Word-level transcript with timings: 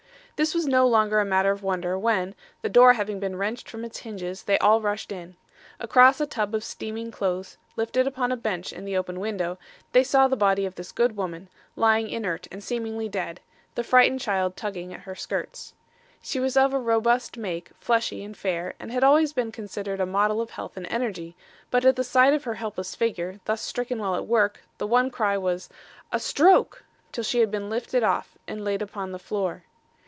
"'This 0.37 0.55
was 0.55 0.65
no 0.65 0.87
longer 0.87 1.19
a 1.19 1.23
matter 1.25 1.51
of 1.51 1.61
wonder, 1.61 1.99
when, 1.99 2.33
the 2.63 2.67
door 2.69 2.93
having 2.93 3.19
been 3.19 3.35
wrenched 3.35 3.69
from 3.69 3.85
its 3.85 3.99
hinges, 3.99 4.41
they 4.41 4.57
all 4.57 4.81
rushed 4.81 5.11
in. 5.11 5.35
Across 5.79 6.19
a 6.19 6.25
tub 6.25 6.55
of 6.55 6.63
steaming 6.63 7.11
clothes 7.11 7.59
lifted 7.75 8.07
upon 8.07 8.31
a 8.31 8.35
bench 8.35 8.73
in 8.73 8.83
the 8.83 8.97
open 8.97 9.19
window, 9.19 9.59
they 9.91 10.03
saw 10.03 10.27
the 10.27 10.35
body 10.35 10.65
of 10.65 10.73
this 10.73 10.91
good 10.91 11.15
woman, 11.15 11.47
lying 11.75 12.09
inert 12.09 12.47
and 12.51 12.63
seemingly 12.63 13.07
dead; 13.07 13.39
the 13.75 13.83
frightened 13.83 14.19
child 14.19 14.57
tugging 14.57 14.91
at 14.91 15.01
her 15.01 15.13
skirts. 15.13 15.75
She 16.23 16.39
was 16.39 16.57
of 16.57 16.73
a 16.73 16.79
robust 16.79 17.37
make, 17.37 17.69
fleshy 17.79 18.23
and 18.23 18.35
fair, 18.35 18.73
and 18.79 18.91
had 18.91 19.03
always 19.03 19.33
been 19.33 19.51
considered 19.51 19.99
a 20.01 20.07
model 20.07 20.41
of 20.41 20.49
health 20.49 20.75
and 20.75 20.87
energy, 20.89 21.35
but 21.69 21.85
at 21.85 21.95
the 21.95 22.03
sight 22.03 22.33
of 22.33 22.45
her 22.45 22.55
helpless 22.55 22.95
figure, 22.95 23.39
thus 23.45 23.61
stricken 23.61 23.99
while 23.99 24.15
at 24.15 24.25
work, 24.25 24.63
the 24.79 24.87
one 24.87 25.11
cry 25.11 25.37
was 25.37 25.69
'A 26.11 26.19
stroke! 26.19 26.83
till 27.11 27.23
she 27.23 27.41
had 27.41 27.51
been 27.51 27.69
lifted 27.69 28.01
off 28.01 28.39
and 28.47 28.63
laid 28.63 28.81
upon 28.81 29.11
the 29.11 29.19
floor. 29.19 29.65